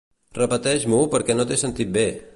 Repeteix-m'ho 0.37 1.03
perquè 1.13 1.37
no 1.39 1.47
t'he 1.53 1.61
sentit 1.65 1.97
bé. 2.01 2.09